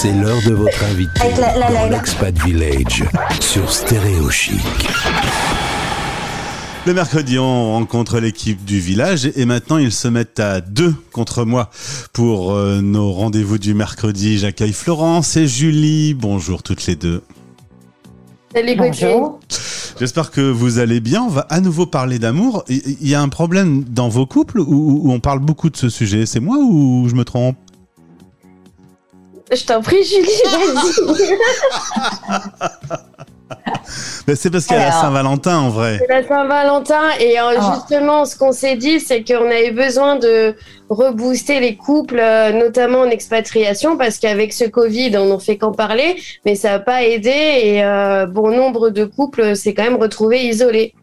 [0.00, 3.04] C'est l'heure de votre invité la- la- la- dans l'Expat Village
[3.38, 4.56] sur Stéréo Chic.
[6.86, 11.44] Le mercredi, on rencontre l'équipe du village et maintenant ils se mettent à deux contre
[11.44, 11.68] moi
[12.14, 14.38] pour euh, nos rendez-vous du mercredi.
[14.38, 16.14] J'accueille Florence et Julie.
[16.14, 17.22] Bonjour toutes les deux.
[18.54, 18.76] Salut.
[18.78, 19.38] Bonjour.
[20.00, 21.24] J'espère que vous allez bien.
[21.24, 22.64] On va à nouveau parler d'amour.
[22.70, 25.90] Il y a un problème dans vos couples où, où on parle beaucoup de ce
[25.90, 26.24] sujet?
[26.24, 27.58] C'est moi ou je me trompe?
[29.52, 31.38] Je t'en prie, Julie, vas-y.
[34.26, 34.92] Ben, C'est parce qu'il y a la.
[34.92, 35.98] Saint-Valentin en vrai.
[35.98, 37.74] C'est la Saint-Valentin et euh, Ah.
[37.74, 40.54] justement, ce qu'on s'est dit, c'est qu'on avait besoin de
[40.88, 45.72] rebooster les couples, euh, notamment en expatriation, parce qu'avec ce Covid, on n'en fait qu'en
[45.72, 49.96] parler, mais ça n'a pas aidé et euh, bon nombre de couples s'est quand même
[50.00, 50.94] retrouvé isolés.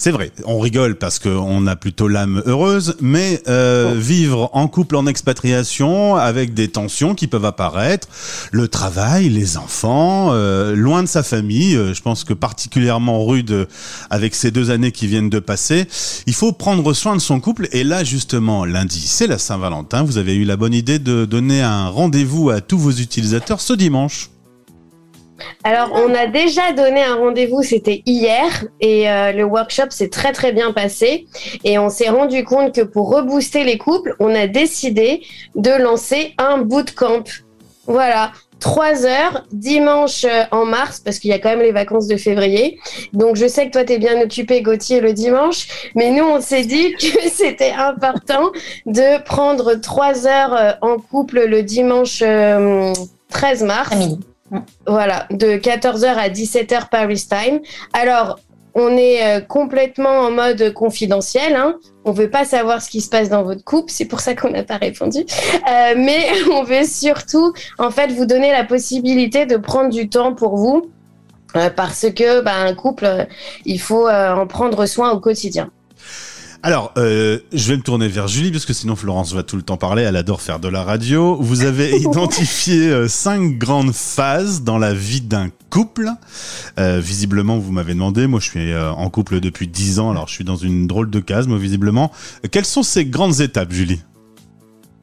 [0.00, 4.94] C'est vrai, on rigole parce qu'on a plutôt l'âme heureuse, mais euh, vivre en couple
[4.94, 8.06] en expatriation avec des tensions qui peuvent apparaître,
[8.52, 13.66] le travail, les enfants, euh, loin de sa famille, euh, je pense que particulièrement rude
[14.08, 15.88] avec ces deux années qui viennent de passer,
[16.26, 17.68] il faut prendre soin de son couple.
[17.72, 20.04] Et là, justement, lundi, c'est la Saint-Valentin.
[20.04, 23.72] Vous avez eu la bonne idée de donner un rendez-vous à tous vos utilisateurs ce
[23.72, 24.30] dimanche.
[25.64, 30.32] Alors, on a déjà donné un rendez-vous, c'était hier, et euh, le workshop s'est très
[30.32, 31.26] très bien passé.
[31.64, 35.22] Et on s'est rendu compte que pour rebooster les couples, on a décidé
[35.54, 37.24] de lancer un bootcamp.
[37.86, 42.06] Voilà, trois heures, dimanche euh, en mars, parce qu'il y a quand même les vacances
[42.06, 42.78] de février.
[43.12, 46.40] Donc, je sais que toi, tu es bien occupé, Gauthier, le dimanche, mais nous, on
[46.40, 48.50] s'est dit que c'était important
[48.86, 52.92] de prendre trois heures euh, en couple le dimanche euh,
[53.30, 53.96] 13 mars.
[54.86, 57.60] Voilà, de 14h à 17h Paris Time.
[57.92, 58.38] Alors,
[58.74, 61.56] on est euh, complètement en mode confidentiel.
[61.56, 61.76] Hein.
[62.04, 64.50] On veut pas savoir ce qui se passe dans votre couple, c'est pour ça qu'on
[64.50, 65.18] n'a pas répondu.
[65.20, 70.34] Euh, mais on veut surtout, en fait, vous donner la possibilité de prendre du temps
[70.34, 70.90] pour vous,
[71.56, 73.24] euh, parce que bah, un couple, euh,
[73.64, 75.70] il faut euh, en prendre soin au quotidien.
[76.64, 79.62] Alors, euh, je vais me tourner vers Julie parce que sinon Florence va tout le
[79.62, 80.02] temps parler.
[80.02, 81.36] Elle adore faire de la radio.
[81.40, 86.08] Vous avez identifié euh, cinq grandes phases dans la vie d'un couple.
[86.78, 88.26] Euh, visiblement, vous m'avez demandé.
[88.26, 91.20] Moi, je suis en couple depuis dix ans, alors je suis dans une drôle de
[91.20, 92.10] case, moi, visiblement.
[92.50, 94.00] Quelles sont ces grandes étapes, Julie?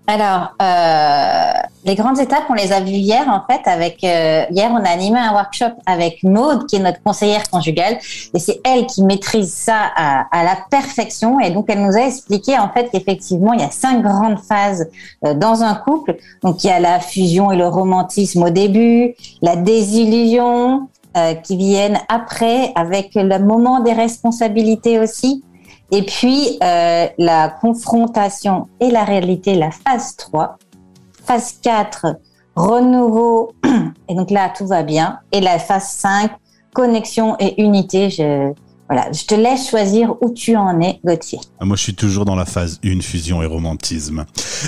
[0.07, 1.51] Alors, euh,
[1.83, 4.89] les grandes étapes, on les a vues hier, en fait, avec, euh, hier, on a
[4.89, 7.97] animé un workshop avec Maude, qui est notre conseillère conjugale,
[8.33, 12.01] et c'est elle qui maîtrise ça à, à la perfection, et donc elle nous a
[12.01, 14.88] expliqué, en fait, qu'effectivement, il y a cinq grandes phases
[15.25, 16.17] euh, dans un couple.
[16.43, 20.87] Donc, il y a la fusion et le romantisme au début, la désillusion,
[21.17, 25.43] euh, qui viennent après, avec le moment des responsabilités aussi,
[25.91, 30.57] et puis, euh, la confrontation et la réalité, la phase 3.
[31.25, 32.18] Phase 4,
[32.56, 33.51] renouveau.
[34.07, 35.19] Et donc là, tout va bien.
[35.31, 36.31] Et la phase 5,
[36.73, 38.09] connexion et unité.
[38.09, 38.53] Je,
[38.88, 41.40] voilà, je te laisse choisir où tu en es, Gauthier.
[41.59, 44.25] Ah, Moi, je suis toujours dans la phase 1, fusion et romantisme.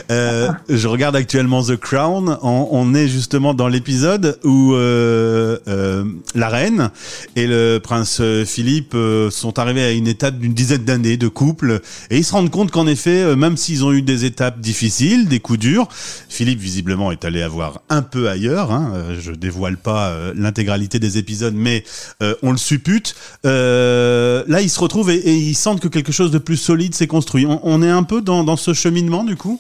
[0.10, 2.36] Euh, je regarde actuellement The Crown.
[2.42, 6.90] On, on est justement dans l'épisode où euh, euh, la reine
[7.36, 8.98] et le prince Philippe
[9.30, 12.72] sont arrivés à une étape d'une dizaine d'années de couple et ils se rendent compte
[12.72, 15.88] qu'en effet, même s'ils ont eu des étapes difficiles, des coups durs,
[16.28, 18.72] Philippe visiblement est allé avoir un peu ailleurs.
[18.72, 18.94] Hein.
[19.20, 21.84] Je dévoile pas l'intégralité des épisodes, mais
[22.42, 23.16] on le suppute.
[23.46, 24.07] Euh,
[24.48, 27.46] là, ils se retrouvent et, ils sentent que quelque chose de plus solide s'est construit.
[27.48, 29.60] On, est un peu dans, ce cheminement du coup?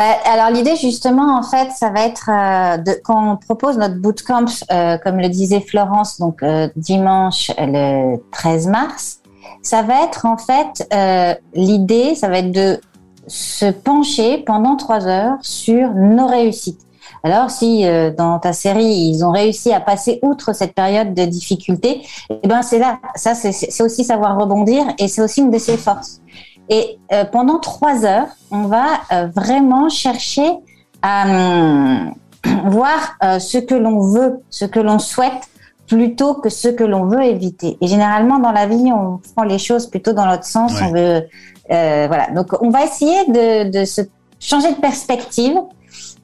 [0.00, 3.96] Euh, alors l'idée justement en fait ça va être euh, de, quand on propose notre
[3.96, 9.18] bootcamp euh, comme le disait Florence donc euh, dimanche euh, le 13 mars
[9.60, 12.80] ça va être en fait euh, l'idée ça va être de
[13.26, 16.86] se pencher pendant trois heures sur nos réussites
[17.22, 21.24] alors si euh, dans ta série ils ont réussi à passer outre cette période de
[21.24, 25.58] difficulté eh ben c'est là ça c'est aussi savoir rebondir et c'est aussi une de
[25.58, 26.20] ses forces
[26.68, 30.50] et euh, pendant trois heures, on va euh, vraiment chercher
[31.02, 32.14] à hum,
[32.66, 35.48] voir euh, ce que l'on veut, ce que l'on souhaite,
[35.86, 37.78] plutôt que ce que l'on veut éviter.
[37.80, 40.74] Et généralement, dans la vie, on prend les choses plutôt dans l'autre sens.
[40.74, 40.86] Ouais.
[40.86, 41.22] On veut,
[41.70, 42.30] euh, voilà.
[42.32, 44.02] Donc, on va essayer de, de se
[44.38, 45.56] changer de perspective.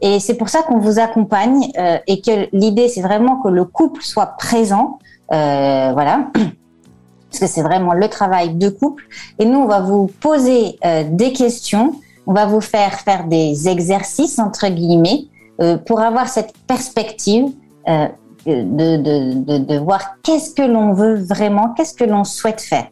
[0.05, 3.65] Et c'est pour ça qu'on vous accompagne euh, et que l'idée, c'est vraiment que le
[3.65, 4.99] couple soit présent.
[5.33, 9.05] Euh, voilà parce que c'est vraiment le travail de couple.
[9.39, 11.95] Et nous, on va vous poser euh, des questions,
[12.27, 15.25] on va vous faire faire des exercices, entre guillemets,
[15.63, 17.47] euh, pour avoir cette perspective
[17.89, 18.07] euh,
[18.45, 22.89] de, de, de, de voir qu'est-ce que l'on veut vraiment, qu'est-ce que l'on souhaite faire.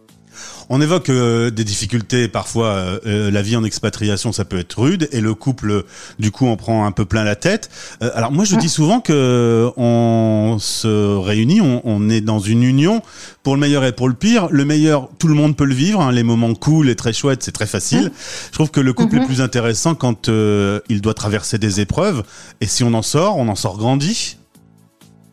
[0.68, 2.66] On évoque euh, des difficultés parfois.
[2.66, 5.84] euh, euh, la vie en expatriation, ça peut être rude, et le couple,
[6.18, 7.70] du coup, en prend un peu plein la tête.
[8.02, 12.62] Euh, alors moi, je dis souvent que on se réunit, on, on est dans une
[12.62, 13.02] union
[13.42, 14.48] pour le meilleur et pour le pire.
[14.50, 16.00] Le meilleur, tout le monde peut le vivre.
[16.00, 18.10] hein, les moments cool et très chouettes, c'est très facile.
[18.46, 22.22] Je trouve que le couple est plus intéressant quand il doit traverser des épreuves.
[22.60, 24.36] Et si on en sort, on en sort grandi.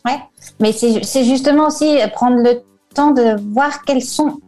[0.06, 0.18] Ouais.
[0.60, 2.62] Mais c'est c'est justement aussi prendre le
[2.94, 4.40] temps de voir quelles sont,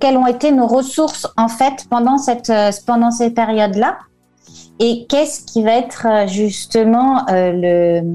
[0.00, 3.98] quelles ont été nos ressources en fait pendant cette euh, pendant ces périodes-là,
[4.78, 8.14] et qu'est-ce qui va être euh, justement euh, le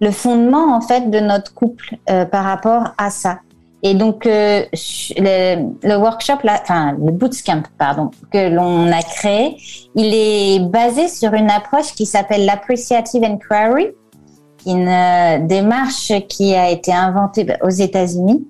[0.00, 1.96] le fondement en fait de notre couple
[2.30, 3.40] par rapport à ça.
[3.82, 9.56] Et donc le, le workshop, là, enfin le bootcamp, pardon, que l'on a créé,
[9.96, 13.88] il est basé sur une approche qui s'appelle l'appreciative inquiry,
[14.66, 18.46] une démarche qui a été inventée aux États-Unis.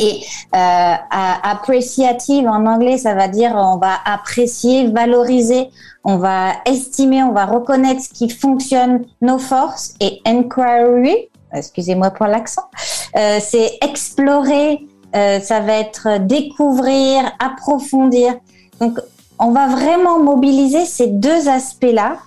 [0.00, 0.20] Et
[0.54, 0.94] euh,
[1.42, 5.68] appreciative en anglais, ça va dire on va apprécier, valoriser,
[6.04, 9.94] on va estimer, on va reconnaître ce qui fonctionne, nos forces.
[10.00, 12.68] Et inquiry, excusez-moi pour l'accent,
[13.16, 14.86] euh, c'est explorer,
[15.16, 18.34] euh, ça va être découvrir, approfondir.
[18.80, 18.98] Donc,
[19.38, 22.18] on va vraiment mobiliser ces deux aspects-là.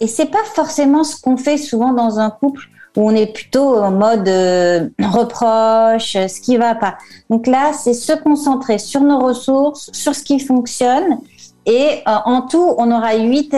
[0.00, 2.62] Et c'est pas forcément ce qu'on fait souvent dans un couple
[2.98, 6.98] où on est plutôt en mode euh, reproche, euh, ce qui va pas.
[7.30, 11.18] Donc là, c'est se concentrer sur nos ressources, sur ce qui fonctionne.
[11.64, 13.54] Et euh, en tout, on aura huit,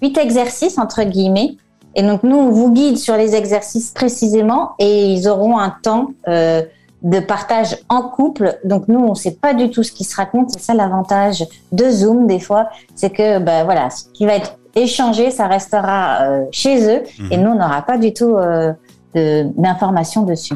[0.00, 1.56] huit exercices entre guillemets.
[1.96, 6.10] Et donc nous, on vous guide sur les exercices précisément, et ils auront un temps
[6.26, 8.58] de partage en couple.
[8.64, 10.50] Donc nous, on sait pas du tout ce qui se raconte.
[10.50, 14.58] C'est ça l'avantage de Zoom des fois, c'est que ben voilà, ce qui va être
[14.76, 18.72] échangé, ça restera euh, chez eux, et nous, on n'aura pas du tout euh,
[19.14, 20.54] de- d'informations dessus.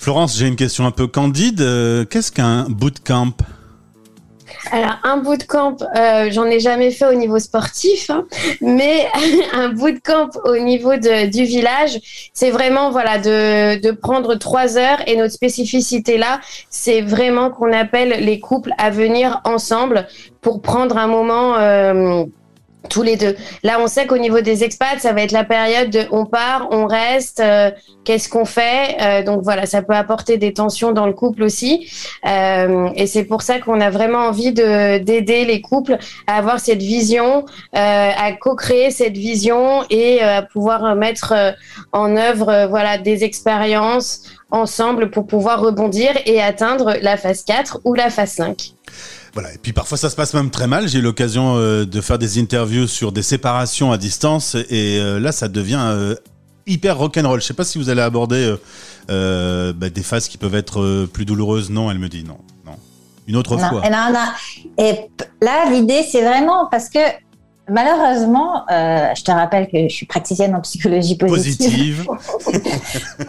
[0.00, 1.60] Florence, j'ai une question un peu candide.
[1.60, 3.32] Euh, Qu'est-ce qu'un bootcamp?
[4.72, 8.24] Alors, un bootcamp, euh, j'en ai jamais fait au niveau sportif, hein,
[8.60, 9.06] mais
[9.52, 11.98] un bootcamp au niveau de, du village,
[12.32, 16.40] c'est vraiment voilà de, de prendre trois heures et notre spécificité là,
[16.70, 20.06] c'est vraiment qu'on appelle les couples à venir ensemble
[20.40, 21.54] pour prendre un moment.
[21.56, 22.24] euh,
[22.88, 23.36] tous les deux.
[23.62, 26.68] Là, on sait qu'au niveau des expats, ça va être la période de on part,
[26.70, 27.70] on reste, euh,
[28.04, 28.96] qu'est-ce qu'on fait?
[29.00, 31.90] Euh, donc voilà, ça peut apporter des tensions dans le couple aussi.
[32.26, 36.60] Euh, et c'est pour ça qu'on a vraiment envie de d'aider les couples à avoir
[36.60, 41.34] cette vision, à co-créer cette vision et à pouvoir mettre
[41.92, 47.94] en œuvre voilà des expériences ensemble pour pouvoir rebondir et atteindre la phase 4 ou
[47.94, 48.74] la phase 5.
[49.34, 49.52] Voilà.
[49.54, 50.88] Et puis parfois ça se passe même très mal.
[50.88, 55.20] J'ai eu l'occasion euh, de faire des interviews sur des séparations à distance et euh,
[55.20, 56.14] là ça devient euh,
[56.66, 57.40] hyper rock'n'roll.
[57.40, 58.54] Je sais pas si vous allez aborder
[59.08, 61.70] bah, des phases qui peuvent être plus douloureuses.
[61.70, 62.72] Non, elle me dit non, non.
[63.26, 63.86] Une autre Non, fois.
[63.86, 64.26] et non, non.
[64.78, 66.98] Et p- là, l'idée, c'est vraiment parce que
[67.70, 72.04] malheureusement, je te rappelle que je suis praticienne en psychologie positive.
[72.06, 72.54] Positive.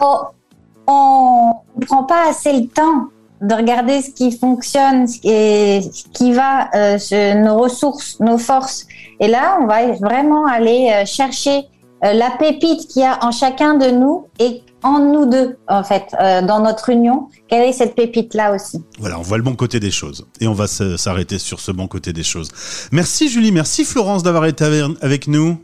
[0.86, 3.08] on ne prend pas assez le temps
[3.40, 8.18] de regarder ce qui fonctionne ce qui est- ce qui va, euh, ce- nos ressources,
[8.20, 8.86] nos forces.
[9.18, 11.64] Et là, on va vraiment aller euh, chercher
[12.02, 15.84] euh, la pépite qu'il y a en chacun de nous et en nous deux, en
[15.84, 17.28] fait, euh, dans notre union.
[17.48, 18.82] Quelle est cette pépite-là aussi?
[18.98, 20.26] Voilà, on voit le bon côté des choses.
[20.40, 22.50] Et on va s'arrêter sur ce bon côté des choses.
[22.90, 24.64] Merci Julie, merci Florence d'avoir été
[25.02, 25.58] avec- nous.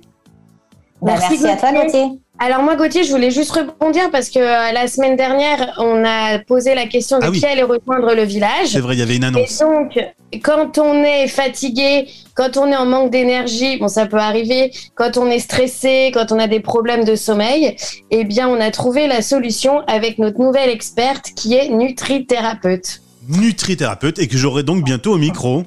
[1.01, 2.21] Ben, Merci, merci à toi, Gauthier.
[2.39, 6.39] Alors moi Gauthier, je voulais juste rebondir parce que euh, la semaine dernière, on a
[6.41, 7.39] posé la question de Ah oui.
[7.41, 8.69] qui allait rejoindre le village.
[8.69, 9.59] C'est vrai, il y avait une Et annonce.
[9.59, 9.99] donc,
[10.43, 15.17] quand on est fatigué, quand on est en manque d'énergie, bon, ça peut arriver, quand
[15.17, 17.75] on est stressé, quand on a des problèmes de sommeil,
[18.11, 23.01] eh bien, on a trouvé la solution avec notre nouvelle experte qui est nutrithérapeute.
[23.29, 25.65] Nutrithérapeute et que j'aurai donc bientôt au micro.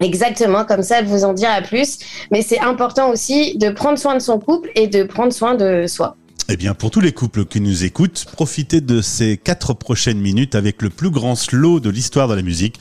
[0.00, 1.98] Exactement, comme ça, elle vous en dira plus.
[2.30, 5.86] Mais c'est important aussi de prendre soin de son couple et de prendre soin de
[5.86, 6.16] soi.
[6.50, 10.54] Eh bien, pour tous les couples qui nous écoutent, profitez de ces quatre prochaines minutes
[10.54, 12.80] avec le plus grand slow de l'histoire de la musique.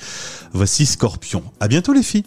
[0.53, 1.43] Voici Scorpion.
[1.59, 2.23] À bientôt les filles.